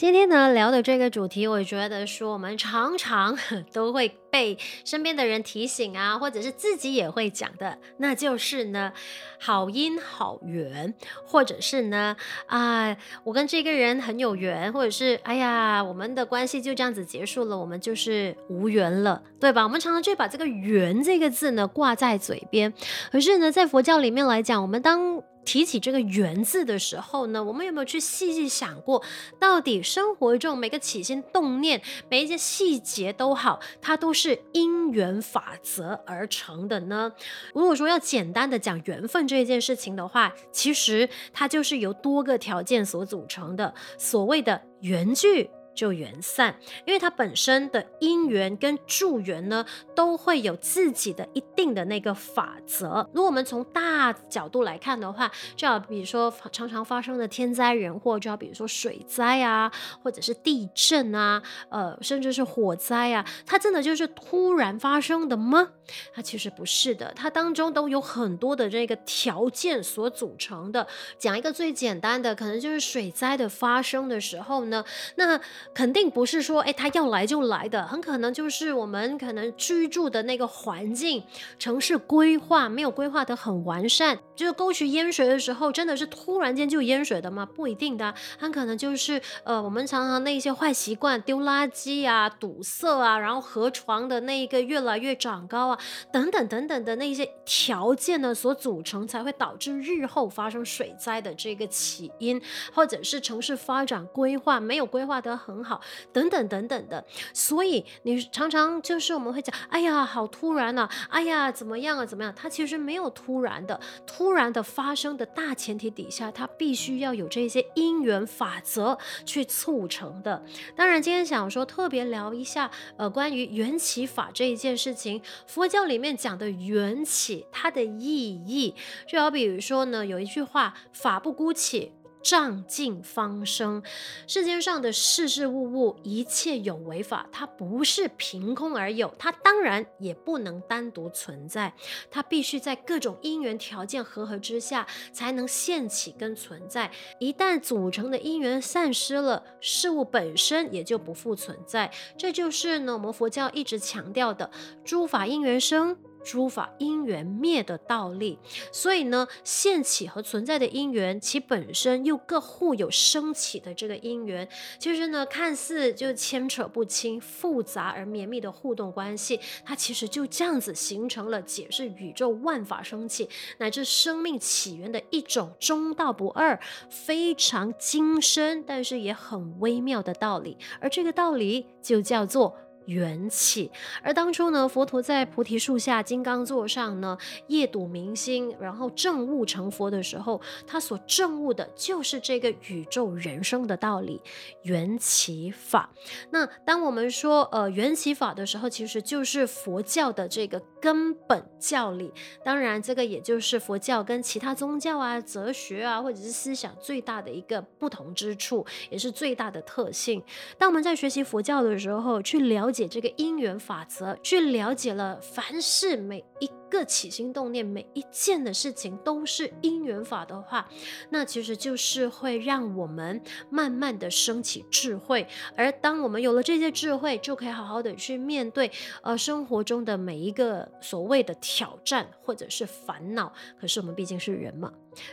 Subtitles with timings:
[0.00, 3.36] 今天呢，聊的这个主题，我觉得说我们常常
[3.70, 8.94] 都会被身边的人提醒啊，或者是自己也会讲的，那就是呢，
[9.38, 10.94] 好因好缘，
[11.26, 19.64] 或者是呢，啊，我跟这个人很有缘，或者是哎呀，我们的关系就这样子结束了，我们就是无缘了，对吧？
[19.64, 22.72] 我们常常就把这个缘这个字呢挂在嘴边，
[23.12, 29.02] 可是呢，在佛教里面来讲，我们当提起这个缘字的时候呢，我们有没有去细细想过，
[29.38, 37.12] 到底生活中每个起心动念，每一件细节都好，它都是因缘法则而成的呢？
[37.54, 45.50] 如果说要简单的讲缘分这一件事情的话，其实它就是由多个条件所组成的，所谓的缘聚。
[45.80, 49.64] 就缘散，因为它本身的因缘跟助缘呢，
[49.94, 53.08] 都会有自己的一定的那个法则。
[53.14, 59.72] 如果我们从大角度来看的话，就好比如说常常发生的天灾人祸，就好比如说水灾啊，
[60.02, 65.70] 或者是地震啊，呃，甚至是火灾啊，它真的就是突然发生的吗？
[66.12, 70.86] 它其实不是的，它当中都有很多的这个条件所组成的。
[71.16, 74.84] 讲一个最简单的，可能就是水灾的发生的时候呢，
[75.16, 75.40] 那。
[75.72, 81.22] 肯定不是说，哎，他要来就来的，很可能就是我们可能居住的那个环境、
[81.60, 87.46] 城市规划没有规划得很完善，就是沟渠淹水的时候，真的是突然间就淹水的吗？
[87.46, 95.78] 不一定的，很可能就是呃，我们常常那些坏习惯，丢垃圾啊、堵塞啊，然后河床的那一个越来越长高啊，
[96.12, 102.42] 等等等等的那些条件呢，所组成，才会导致日后发生水灾的这个起因，
[102.74, 105.49] 或者是城市发展规划没有规划得很。
[105.50, 105.80] 很好，
[106.12, 112.32] 等等等等的，所以你常常就是我们会讲，哎呀，好突然啊，哎呀，怎么样啊，怎么样？
[112.36, 118.96] 它其实没有突然的，突然的发生的大前提底下，它必须要有这些因缘法则
[119.26, 120.42] 去促成的。
[120.76, 128.74] 当然，今天想说特别聊一下，呃，关于缘起法这一件事情，佛教里面讲的缘起，它的意义，
[129.08, 131.92] 就好比如说呢，有一句话，法不孤起。
[132.22, 133.82] 障尽方生，
[134.26, 141.72] 世间上的事事物物，一切有为法，它不是凭空而有，它当然也不能单独存在，
[142.10, 146.90] 它必须在各种因缘条件和合之下，才能现起跟存在。
[147.18, 151.90] 一旦组成的因缘散失了，事物本身也就不复存在。
[152.18, 154.50] 这就是呢，我们佛教一直强调的
[154.84, 155.96] 诸法因缘生。
[156.24, 158.38] 诸法因缘灭的道理，
[158.72, 164.48] 所以呢，现起和存在的因缘，其本身又各互有生起的这个因缘，
[164.78, 173.28] 其实呢，看似就牵扯不清、复杂而绵密的互动关系，它其实就这样子形成了解释宇宙万法生起
[173.58, 182.56] 乃至生命起源的一种中道不二、非常精深，但是也很微妙的道理，而这个道理就叫做。
[182.86, 183.70] 缘起，
[184.02, 194.20] 而当初呢，佛陀在菩提树下金刚座上呢，夜睹明星，然后证悟成佛的时候，他所证悟的就是这个宇宙人生的道理，
[194.62, 195.90] 缘起法。
[196.30, 202.12] 那当我们说呃缘起法的时候，其实就是佛教的这个根本教理。
[202.44, 210.22] 当然，这个也就是佛教跟其他宗教啊、哲学啊，或者是思想最大的一个不同之处，也是最大的特性。
[210.58, 212.86] 当我们在学习佛教的时候，去了解。
[212.88, 220.68] 这个因缘法则，去了解了凡事每一个起心动念，每一件的事情都是因缘法的话，
[221.10, 225.26] 那其实就是会让我们慢慢的升起智慧。
[225.56, 228.70] 而当我们有了这些智慧，就可以好好的去面对
[229.02, 233.32] 呃生活中的每一个所谓的挑战或者是烦恼。
[233.60, 234.72] 可是我们毕竟是人嘛，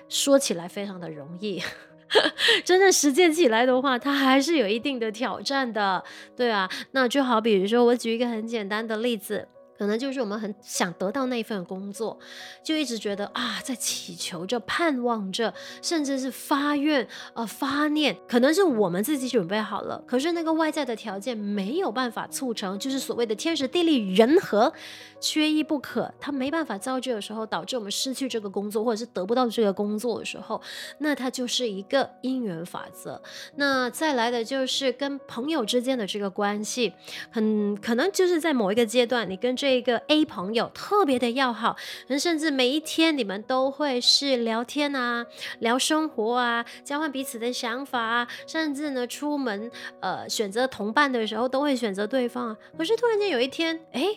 [0.10, 1.62] 说起来非常的容易。
[2.64, 6.04] 真正实践起来的话，它还是有一定的挑战的，
[6.36, 9.48] 对啊，那就好比如说，我举一个很简单的例子。
[9.78, 12.18] 可能就是我们很想得到那份工作，
[12.64, 24.72] 就一直觉得啊，在祈求着、盼望着，甚至是发愿、呃发念，可能是我们自己准备好了，可是那个外在的条件没有办法促成，就是所谓的天时地利人和，
[25.20, 30.62] 缺一不可，它没办法造就的时候，导致我们失去这个工作，或者是得不到这个工作的时候，
[31.00, 33.22] 那它就是一个因缘法则。
[33.56, 36.94] 那再来的就是跟朋友之间的这个关系，
[37.30, 41.76] 很可能就是在某一个阶段，你跟这这个 A 朋友特别的要好，
[42.18, 45.26] 甚至每一天你们都会是聊天啊，
[45.60, 49.70] 聊生活啊，交换彼此的想法啊，甚至呢出门
[50.00, 52.58] 呃选择同伴的时候都会选择对方啊。
[52.78, 54.08] 可是突然间有一天，哎，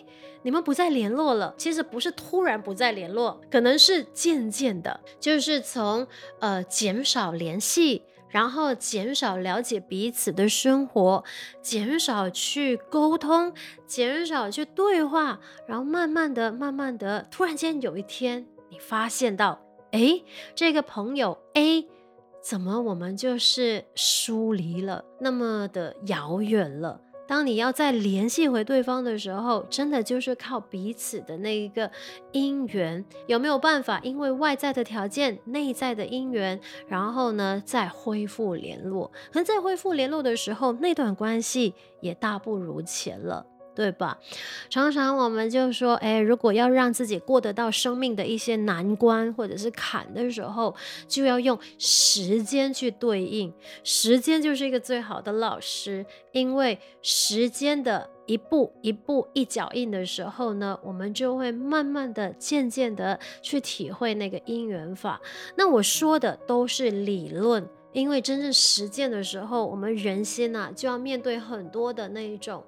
[0.43, 1.53] 你们不再联络了。
[1.57, 6.07] 其实不是突然不再联络，可能是渐渐的，就是从
[6.39, 8.03] 呃减少联系。
[8.31, 11.23] 然后减少了解彼此的生活，
[11.61, 13.53] 减少去沟通，
[13.85, 19.61] 减少去对话，然后慢慢的、慢慢的，突然间有一天，你发现到，
[19.91, 20.23] 哎，
[20.55, 21.87] 这个朋友 A，
[22.41, 27.01] 怎么我们就是疏离了，那么的遥远了。
[27.31, 31.89] 当你要再联系回对方的时候，真的就是靠彼此的那一个
[32.33, 34.01] 姻缘，有没有办法？
[34.03, 39.09] 因为外在的条件、内在的姻缘，然后呢，再恢复联络。
[39.31, 43.45] 可能在恢复联络的时候，那段关系也大不如前了。
[43.81, 44.19] 对吧？
[44.69, 50.75] 常常我们就说，哎，如果要让自己过得到生命的一些难关或者是坎的时候，
[51.07, 53.51] 就要用时间去对应。
[53.83, 65.19] 时间就是一个最好的老师，因为时间的一步一步一脚印的时候呢，我们就会慢慢的、渐渐的去体会那个因缘法。
[65.55, 67.67] 那我说的都是理论。
[67.93, 72.63] 因为真正实践的时候，我们人心呐、啊、就要面对很多的那一种，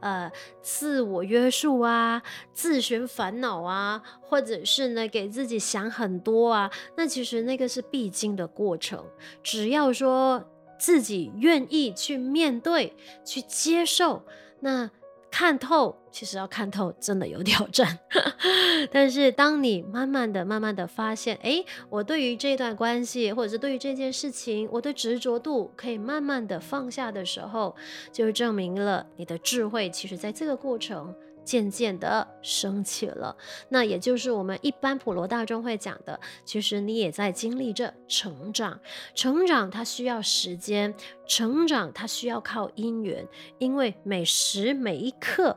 [0.00, 0.30] 呃，
[0.60, 2.22] 自我约束啊、
[2.52, 6.70] 自寻烦恼啊，或者是呢给自己想很多啊。
[6.96, 9.04] 那其实那个是必经的过程，
[9.42, 10.44] 只要说
[10.78, 12.94] 自己愿意去面对、
[13.24, 14.24] 去接受，
[14.60, 14.90] 那。
[15.32, 17.98] 看透，其实要看透真的有挑战。
[18.92, 27.74] 但是当你慢慢的、慢慢的发现，哎，我对于这段关系，或者是对于这件事情，我的执着度可以慢慢的放下的时候，
[28.12, 31.14] 就证明了你的智慧，其实在这个过程。
[31.44, 33.36] 渐渐的升起了，
[33.68, 38.78] 那也就是我们一般普罗大众会讲的，其实你也在经历着成长。
[39.14, 40.94] 成长它需要时间，
[41.26, 43.26] 成长它需要靠因缘，
[43.58, 45.56] 因为每时每一刻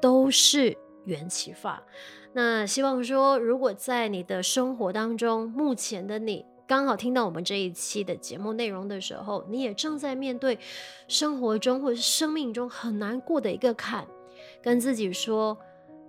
[0.00, 1.82] 都是缘起法。
[2.32, 10.58] 那希望说，如果在你的生活当中，目前的你刚好听到我们这一期的节目内容的时候，你也正在面对
[11.08, 14.06] 生活中或者是生命中很难过的一个坎。
[14.66, 15.56] 跟自己说，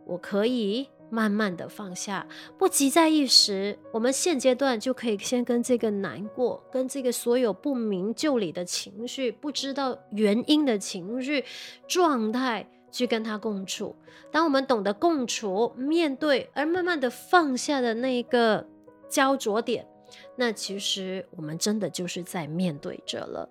[0.04, 2.26] 我可以慢慢的放下，
[2.58, 3.78] 不急在一时。
[3.92, 11.46] 我们现阶段就可以先跟这个难过，跟这个所有不明就里的情绪、不知道原因的情绪
[11.88, 13.96] 状态去跟他共处。
[14.32, 18.66] 当我们懂得共处、面对，而慢慢的放下的那个
[19.08, 19.86] 焦灼点。
[20.36, 23.50] 那其实我们真的就是在面对着了，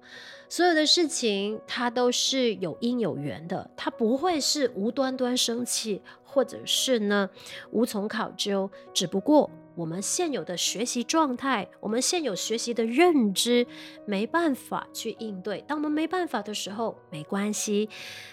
[0.49, 7.29] 所有的事情它都是有因有缘的，它不会是无端端生气，或者是呢
[7.71, 8.71] 无从考究。
[8.95, 13.67] 只不过我们现有的学习状态，我们现有学习的认知，
[14.07, 15.63] 没办法去应对。
[15.67, 17.89] 当我们没办法的时候，没关系，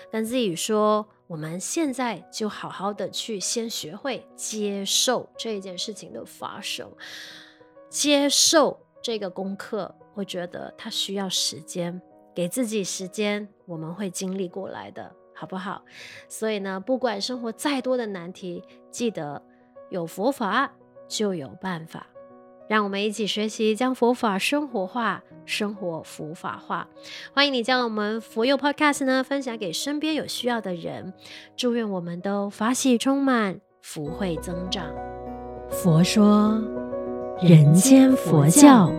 [0.09, 6.89] 跟自己说，我们现在就好好的去先学会接受这件事情的发生。
[7.93, 12.01] 接受这个功课，我觉得它需要时间，
[12.33, 15.83] 给自己时间，我们会经历过来的，好不好？
[16.27, 19.39] 所以呢，不管生活再多的难题，记得
[19.91, 20.73] 有佛法
[21.07, 22.07] 就有办法。
[22.67, 26.89] 让我们一起学习，将佛法生活化，生活佛法化。
[27.31, 31.13] 欢迎你将我们佛佑 Podcast 呢分享给身边有需要的人。
[31.55, 34.91] 祝愿我们都法喜充满，福慧增长。
[35.69, 36.82] 佛说。
[37.41, 38.91] 人间佛教。